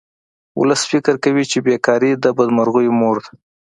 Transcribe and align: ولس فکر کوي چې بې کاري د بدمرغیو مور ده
ولس 0.59 0.81
فکر 0.91 1.13
کوي 1.23 1.43
چې 1.51 1.57
بې 1.65 1.75
کاري 1.85 2.11
د 2.23 2.25
بدمرغیو 2.37 2.97
مور 2.99 3.17
ده 3.23 3.31